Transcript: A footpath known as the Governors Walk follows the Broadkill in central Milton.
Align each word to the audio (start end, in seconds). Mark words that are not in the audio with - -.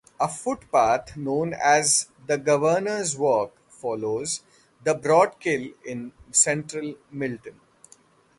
A 0.19 0.27
footpath 0.27 1.15
known 1.15 1.53
as 1.53 2.07
the 2.25 2.35
Governors 2.39 3.15
Walk 3.15 3.55
follows 3.69 4.41
the 4.83 4.95
Broadkill 4.95 5.75
in 5.85 6.11
central 6.31 6.95
Milton. 7.11 7.59